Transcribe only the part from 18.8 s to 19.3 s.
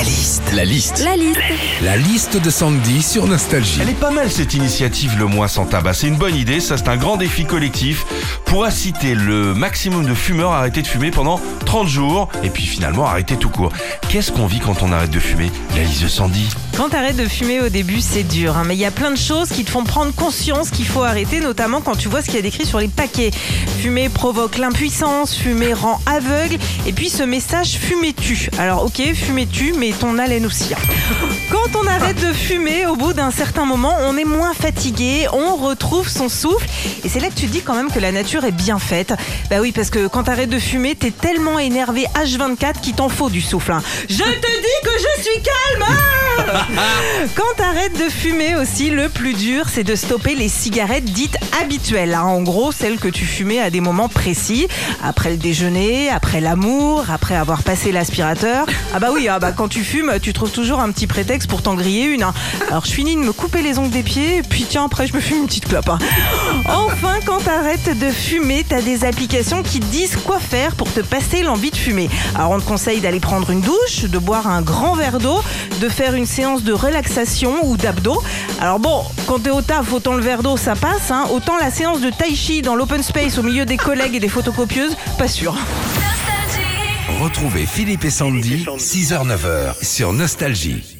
y a plein de